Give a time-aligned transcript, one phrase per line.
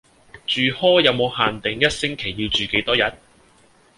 [0.47, 3.01] 住 hall 有無限定一星期要住幾多日?